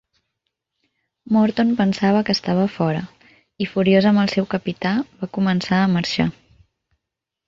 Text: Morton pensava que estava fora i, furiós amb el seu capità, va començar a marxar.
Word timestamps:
Morton 1.35 1.73
pensava 1.81 2.23
que 2.29 2.35
estava 2.37 2.63
fora 2.77 3.03
i, 3.25 3.67
furiós 3.73 4.07
amb 4.13 4.23
el 4.25 4.33
seu 4.37 4.47
capità, 4.55 4.95
va 5.21 5.29
començar 5.39 5.83
a 5.83 5.93
marxar. 5.99 6.27